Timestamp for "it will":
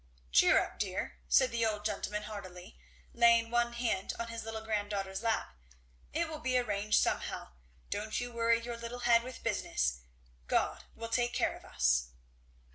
6.11-6.39